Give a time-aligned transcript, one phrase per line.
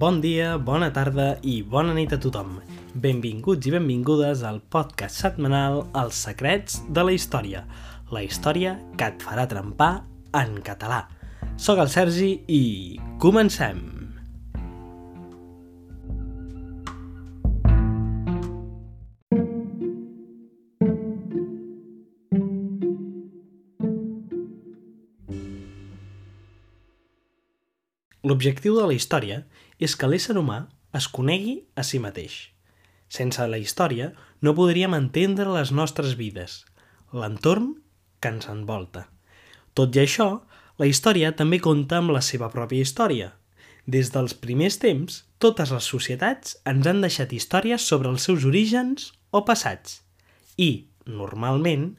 [0.00, 2.54] Bon dia, bona tarda i bona nit a tothom.
[3.04, 7.66] Benvinguts i benvingudes al podcast setmanal Els secrets de la història.
[8.08, 9.92] La història que et farà trempar
[10.40, 11.04] en català.
[11.60, 12.62] Soc el Sergi i
[13.20, 13.99] comencem!
[28.30, 29.40] L'objectiu de la història
[29.82, 30.60] és que l'ésser humà
[30.94, 32.34] es conegui a si mateix.
[33.10, 34.12] Sense la història
[34.46, 36.60] no podríem entendre les nostres vides,
[37.10, 37.72] l'entorn
[38.22, 39.08] que ens envolta.
[39.74, 40.28] Tot i això,
[40.78, 43.32] la història també compta amb la seva pròpia història.
[43.90, 49.10] Des dels primers temps, totes les societats ens han deixat històries sobre els seus orígens
[49.34, 50.04] o passats
[50.54, 51.96] i, normalment,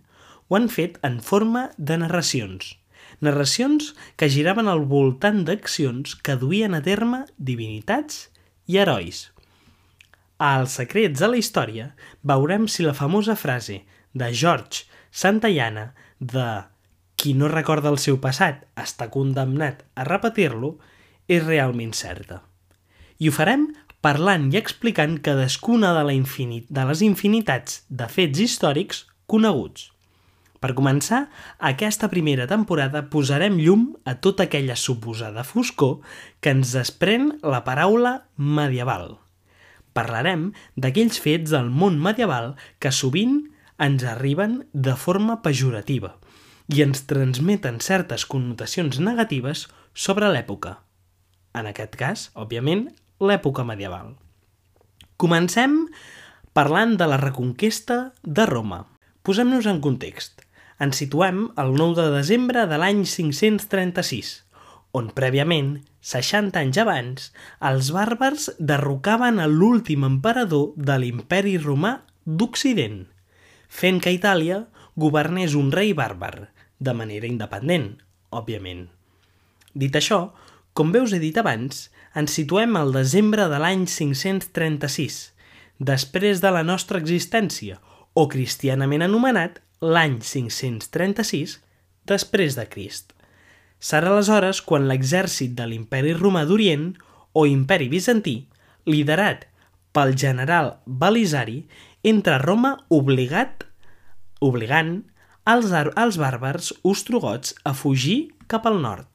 [0.47, 2.77] ho han fet en forma de narracions–
[3.21, 8.27] narracions que giraven al voltant d'accions que duien a terme divinitats
[8.67, 9.29] i herois.
[10.41, 11.91] Als secrets de la història
[12.25, 16.47] veurem si la famosa frase de George Santayana de
[17.21, 20.73] qui no recorda el seu passat està condemnat a repetir-lo
[21.29, 22.41] és realment certa.
[23.21, 23.67] I ho farem
[24.01, 29.91] parlant i explicant cadascuna de, la infinit, de les infinitats de fets històrics coneguts.
[30.61, 31.23] Per començar,
[31.57, 36.03] aquesta primera temporada posarem llum a tota aquella suposada foscor
[36.37, 39.15] que ens desprèn la paraula medieval.
[39.97, 43.39] Parlarem d'aquells fets del món medieval que sovint
[43.81, 46.13] ens arriben de forma pejorativa
[46.69, 49.65] i ens transmeten certes connotacions negatives
[49.97, 50.75] sobre l'època.
[51.57, 52.85] En aquest cas, òbviament,
[53.17, 54.13] l'època medieval.
[55.17, 55.87] Comencem
[56.53, 58.83] parlant de la reconquesta de Roma.
[59.25, 60.45] Posem-nos en context
[60.81, 64.31] ens situem el 9 de desembre de l'any 536,
[64.97, 67.27] on prèviament, 60 anys abans,
[67.69, 73.03] els bàrbars derrocaven a l'últim emperador de l'imperi romà d'Occident,
[73.69, 74.65] fent que Itàlia
[74.99, 76.49] governés un rei bàrbar,
[76.81, 77.93] de manera independent,
[78.33, 78.87] òbviament.
[79.77, 80.31] Dit això,
[80.73, 81.87] com veus he dit abans,
[82.17, 85.21] ens situem al desembre de l'any 536,
[85.79, 87.77] després de la nostra existència,
[88.13, 91.57] o cristianament anomenat l'any 536
[92.09, 93.15] després de Crist.
[93.81, 96.91] Serà aleshores quan l'exèrcit de l'imperi romà d'Orient,
[97.33, 98.35] o imperi bizantí,
[98.85, 99.47] liderat
[99.95, 101.63] pel general Belisari,
[102.03, 103.65] entra a Roma obligat,
[104.39, 104.99] obligant
[105.49, 109.07] els, els bàrbars ostrogots a fugir cap al nord.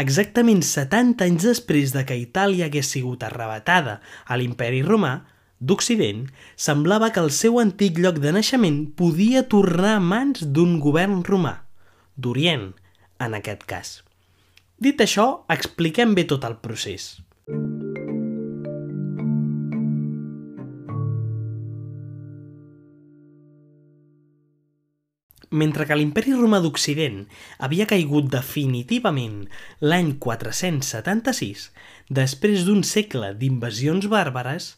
[0.00, 5.18] Exactament 70 anys després de que Itàlia hagués sigut arrebatada a l'imperi romà,
[5.62, 6.24] d'Occident,
[6.58, 11.60] semblava que el seu antic lloc de naixement podia tornar a mans d'un govern romà,
[12.18, 12.72] d'Orient,
[13.22, 14.00] en aquest cas.
[14.82, 17.12] Dit això, expliquem bé tot el procés.
[25.52, 27.26] Mentre que l'imperi romà d'Occident
[27.62, 29.42] havia caigut definitivament
[29.84, 31.66] l'any 476,
[32.08, 34.72] després d'un segle d'invasions bàrbares,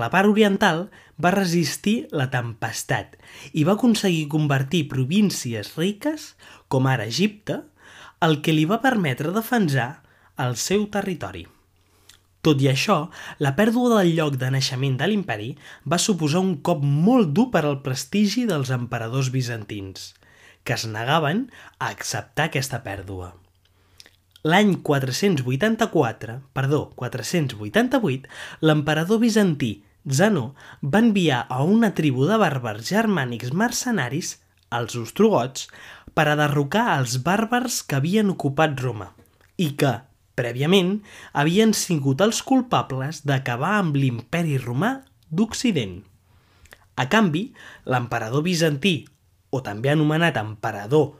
[0.00, 0.88] la part oriental
[1.22, 3.16] va resistir la tempestat
[3.52, 6.32] i va aconseguir convertir províncies riques,
[6.68, 7.60] com ara Egipte,
[8.24, 9.90] el que li va permetre defensar
[10.40, 11.44] el seu territori.
[12.44, 12.96] Tot i això,
[13.40, 15.54] la pèrdua del lloc de naixement de l'imperi
[15.88, 20.12] va suposar un cop molt dur per al prestigi dels emperadors bizantins,
[20.64, 21.46] que es negaven
[21.78, 23.32] a acceptar aquesta pèrdua.
[24.44, 28.28] L'any 484, perdó, 488,
[28.60, 29.70] l'emperador bizantí
[30.04, 30.50] Zeno
[30.82, 34.34] va enviar a una tribu de bàrbars germànics mercenaris,
[34.68, 35.70] els ostrogots,
[36.12, 39.14] per a derrocar els bàrbars que havien ocupat Roma
[39.56, 39.96] i que,
[40.36, 40.98] prèviament,
[41.32, 44.98] havien sigut els culpables d'acabar amb l'imperi romà
[45.30, 46.02] d'Occident.
[47.00, 47.46] A canvi,
[47.88, 48.98] l'emperador bizantí,
[49.48, 51.14] o també anomenat emperador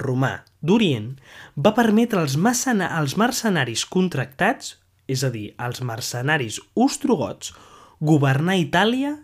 [0.00, 1.14] romà d'Orient,
[1.56, 4.76] va permetre als, als mercenaris contractats,
[5.10, 7.54] és a dir, als mercenaris ostrogots,
[8.00, 9.16] governar Itàlia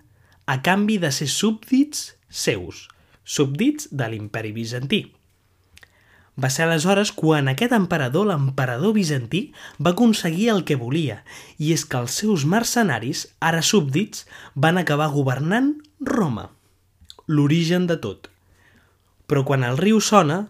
[0.47, 2.88] a canvi de ser súbdits seus,
[3.25, 5.05] súbdits de l'imperi bizantí.
[6.37, 11.23] Va ser aleshores quan aquest emperador, l'emperador bizantí, va aconseguir el que volia,
[11.56, 16.50] i és que els seus mercenaris, ara súbdits, van acabar governant Roma.
[17.27, 18.29] L'origen de tot.
[19.27, 20.43] Però quan el riu sona,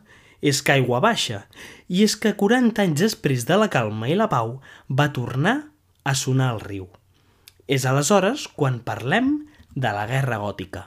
[0.47, 1.45] és que aigua baixa,
[1.91, 5.57] i és que 40 anys després de la calma i la pau va tornar
[6.07, 6.87] a sonar el riu.
[7.67, 9.33] És aleshores quan parlem
[9.75, 10.87] de la Guerra Gòtica.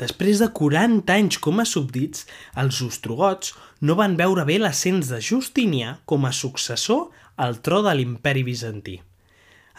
[0.00, 2.24] Després de 40 anys com a súbdits,
[2.56, 3.52] els ostrogots
[3.84, 8.96] no van veure bé l'ascens de Justinià com a successor al tro de l'imperi bizantí.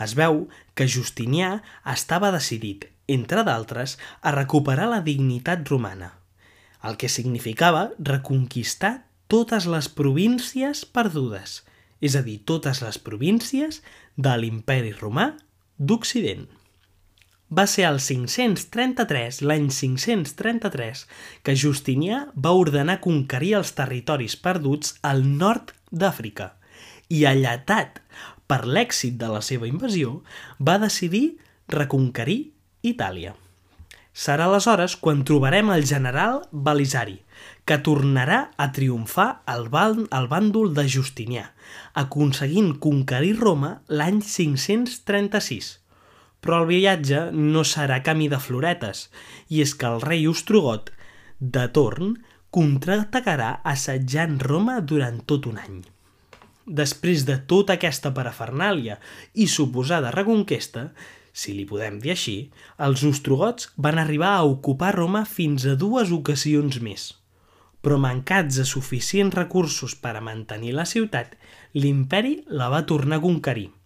[0.01, 0.43] Es veu
[0.77, 1.55] que Justinià
[1.93, 6.13] estava decidit, entre d'altres, a recuperar la dignitat romana,
[6.83, 8.93] el que significava reconquistar
[9.31, 11.61] totes les províncies perdudes,
[12.01, 13.81] és a dir, totes les províncies
[14.17, 15.31] de l'imperi romà
[15.77, 16.47] d'Occident.
[17.51, 21.03] Va ser el 533, l'any 533,
[21.43, 26.53] que Justinià va ordenar conquerir els territoris perduts al nord d'Àfrica
[27.11, 27.99] i, allatat
[28.47, 30.21] per l'èxit de la seva invasió,
[30.59, 31.37] va decidir
[31.71, 32.39] reconquerir
[32.81, 33.35] Itàlia.
[34.11, 37.21] Serà aleshores quan trobarem el general Belisari,
[37.65, 39.69] que tornarà a triomfar al,
[40.11, 41.45] al bàndol de Justinià,
[41.93, 45.69] aconseguint conquerir Roma l'any 536,
[46.41, 49.07] però el viatge no serà camí de floretes,
[49.47, 50.91] i és que el rei ostrogot,
[51.39, 52.17] de torn,
[52.51, 55.79] contraatacarà assetjant Roma durant tot un any.
[56.67, 58.97] Després de tota aquesta parafernàlia
[59.33, 60.89] i suposada reconquesta,
[61.33, 62.37] si li podem dir així,
[62.77, 67.11] els ostrogots van arribar a ocupar Roma fins a dues ocasions més.
[67.81, 71.37] Però mancats de suficients recursos per a mantenir la ciutat,
[71.73, 73.69] l'imperi la va tornar a conquerir–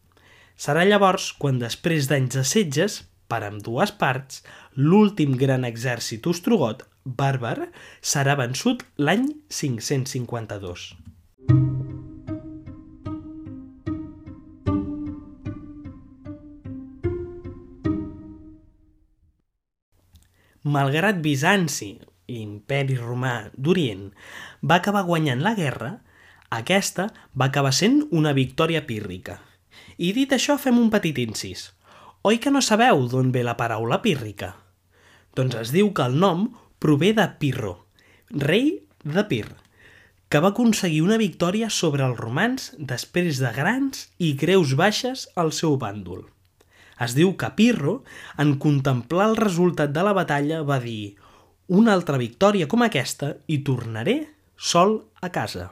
[0.63, 3.01] Serà llavors quan, després d'anys de setges,
[3.31, 4.41] per amb dues parts,
[4.79, 7.57] l'últim gran exèrcit ostrogot, bàrbar,
[8.13, 9.27] serà vençut l'any
[9.59, 11.04] 552.
[20.75, 21.93] Malgrat Bizanci,
[22.27, 24.09] l'imperi romà d'Orient,
[24.61, 25.95] va acabar guanyant la guerra,
[26.59, 29.39] aquesta va acabar sent una victòria pírrica–
[29.97, 31.69] i dit això, fem un petit incís.
[32.27, 34.55] Oi que no sabeu d'on ve la paraula pírrica?
[35.35, 36.49] Doncs es diu que el nom
[36.83, 37.75] prové de Pirro,
[38.31, 39.47] rei de Pir,
[40.29, 45.53] que va aconseguir una victòria sobre els romans després de grans i greus baixes al
[45.55, 46.25] seu bàndol.
[47.01, 48.03] Es diu que Pirro,
[48.39, 51.15] en contemplar el resultat de la batalla, va dir
[51.67, 54.21] «Una altra victòria com aquesta i tornaré
[54.55, 55.71] sol a casa».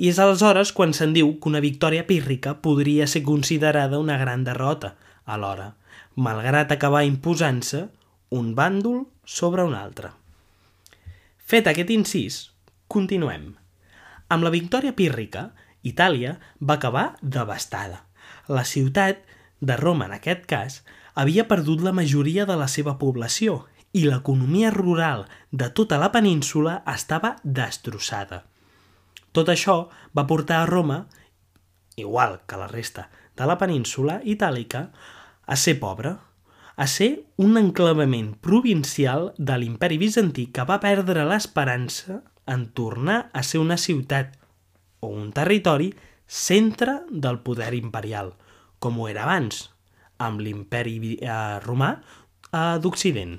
[0.00, 4.46] I és aleshores quan se'n diu que una victòria pírrica podria ser considerada una gran
[4.46, 4.94] derrota,
[5.26, 5.74] alhora,
[6.16, 7.82] malgrat acabar imposant-se
[8.30, 10.14] un bàndol sobre un altre.
[11.36, 12.38] Fet aquest incís,
[12.88, 13.50] continuem.
[14.30, 15.50] Amb la victòria pírrica,
[15.82, 18.04] Itàlia va acabar devastada.
[18.48, 19.24] La ciutat,
[19.60, 20.80] de Roma en aquest cas,
[21.14, 26.80] havia perdut la majoria de la seva població i l'economia rural de tota la península
[26.88, 28.44] estava destrossada.
[29.32, 31.04] Tot això va portar a Roma,
[31.96, 34.90] igual que la resta de la península itàlica,
[35.46, 36.16] a ser pobre,
[36.76, 43.42] a ser un enclavament provincial de l'imperi bizantí que va perdre l'esperança en tornar a
[43.42, 44.38] ser una ciutat
[45.00, 45.90] o un territori
[46.26, 48.32] centre del poder imperial,
[48.80, 49.68] com ho era abans,
[50.18, 53.38] amb l'imperi eh, romà eh, d'Occident.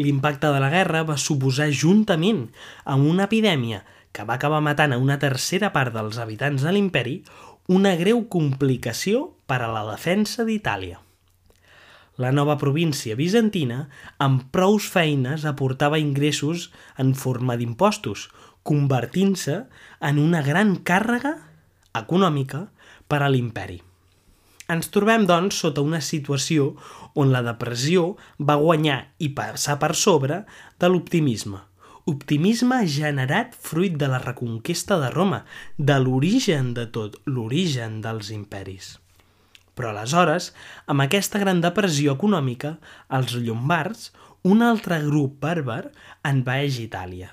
[0.00, 2.46] L'impacte de la guerra va suposar juntament
[2.88, 3.82] amb una epidèmia
[4.12, 7.18] que va acabar matant a una tercera part dels habitants de l'imperi,
[7.72, 11.00] una greu complicació per a la defensa d'Itàlia.
[12.20, 13.86] La nova província bizantina,
[14.20, 16.68] amb prous feines, aportava ingressos
[17.00, 18.28] en forma d'impostos,
[18.68, 19.62] convertint-se
[20.00, 21.38] en una gran càrrega
[21.96, 22.66] econòmica
[23.08, 23.80] per a l'imperi.
[24.72, 26.72] Ens trobem, doncs, sota una situació
[27.18, 30.44] on la depressió va guanyar i passar per sobre
[30.80, 31.60] de l'optimisme–
[32.04, 35.44] optimisme generat fruit de la reconquesta de Roma,
[35.78, 38.96] de l'origen de tot, l'origen dels imperis.
[39.78, 40.50] Però aleshores,
[40.90, 42.76] amb aquesta gran depressió econòmica,
[43.08, 44.10] els llombards,
[44.42, 45.92] un altre grup bàrbar,
[46.26, 47.30] envaeix Itàlia.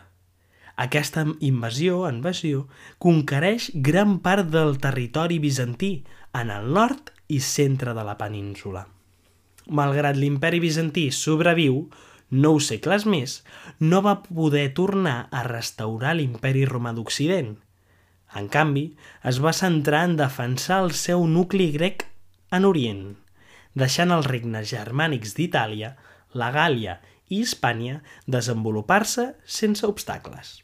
[0.79, 2.67] Aquesta invasió, invasió,
[3.03, 8.83] conquereix gran part del territori bizantí, en el nord i centre de la península.
[9.69, 11.83] Malgrat l'imperi bizantí sobreviu,
[12.29, 13.39] nou segles més,
[13.79, 17.55] no va poder tornar a restaurar l'imperi romà d'Occident.
[18.37, 18.85] En canvi,
[19.25, 22.05] es va centrar en defensar el seu nucli grec
[22.53, 23.15] en Orient,
[23.73, 25.95] deixant els regnes germànics d'Itàlia,
[26.33, 30.59] la Gàlia i Hispània desenvolupar-se sense obstacles.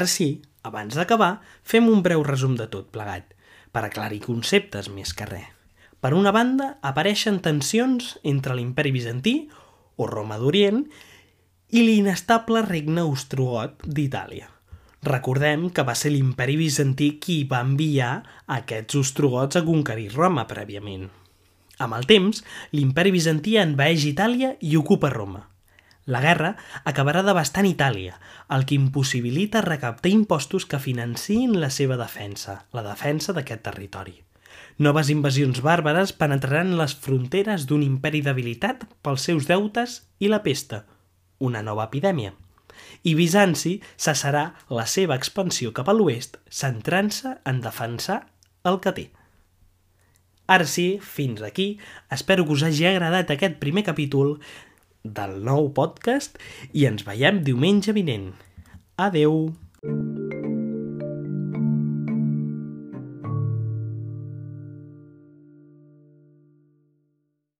[0.00, 3.34] Ara sí, abans d'acabar, fem un breu resum de tot plegat,
[3.68, 5.50] per aclarir conceptes més que res.
[6.00, 9.34] Per una banda, apareixen tensions entre l'imperi bizantí,
[10.00, 10.86] o Roma d'Orient,
[11.76, 14.48] i l'inestable regne ostrogot d'Itàlia.
[15.04, 18.14] Recordem que va ser l'imperi bizantí qui va enviar
[18.56, 21.10] aquests ostrogots a conquerir Roma prèviament.
[21.76, 22.40] Amb el temps,
[22.72, 25.44] l'imperi bizantí envaeix Itàlia i ocupa Roma.
[26.10, 26.56] La guerra
[26.90, 28.16] acabarà devastant Itàlia,
[28.50, 34.16] el que impossibilita recaptar impostos que financin la seva defensa, la defensa d'aquest territori.
[34.82, 40.82] Noves invasions bàrbares penetraran les fronteres d'un imperi debilitat pels seus deutes i la pesta,
[41.38, 42.34] una nova epidèmia.
[43.06, 48.24] I Bizanci cessarà la seva expansió cap a l'oest, centrant-se en defensar
[48.66, 49.06] el que té.
[50.50, 51.76] Ara sí, fins aquí.
[52.10, 54.40] Espero que us hagi agradat aquest primer capítol
[55.04, 56.38] del nou podcast
[56.72, 58.32] i ens veiem diumenge vinent.
[59.00, 59.48] Adeu!